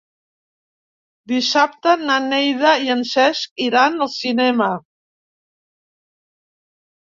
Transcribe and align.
Dissabte 1.31 1.93
na 2.07 2.15
Neida 2.27 2.71
i 2.87 2.93
en 2.95 3.03
Cesc 3.11 3.63
iran 3.67 4.01
al 4.07 4.11
cinema. 4.15 4.71